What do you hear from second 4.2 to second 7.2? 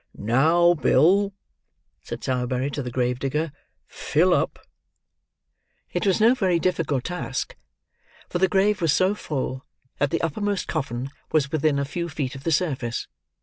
up!" It was no very difficult